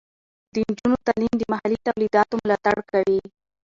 د 0.53 0.55
نجونو 0.67 0.97
تعلیم 1.07 1.33
د 1.37 1.43
محلي 1.51 1.77
تولیداتو 1.87 2.33
ملاتړ 2.43 2.75
کوي. 2.91 3.19